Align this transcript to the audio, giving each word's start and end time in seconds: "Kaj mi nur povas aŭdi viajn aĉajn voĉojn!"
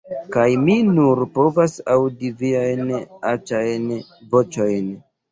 "Kaj 0.35 0.43
mi 0.59 0.75
nur 0.93 1.19
povas 1.33 1.75
aŭdi 1.95 2.31
viajn 2.39 2.89
aĉajn 3.33 3.85
voĉojn!" 4.33 4.89